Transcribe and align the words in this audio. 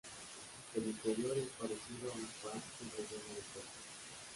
El 0.73 0.83
interior 0.87 1.37
es 1.37 1.49
parecido 1.49 2.09
a 2.11 2.15
un 2.15 2.25
pan 2.41 2.59
con 2.79 2.89
relleno 2.89 3.35
de 3.35 3.41
coco. 3.53 3.67